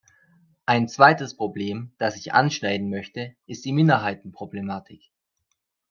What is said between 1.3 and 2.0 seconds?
Problem,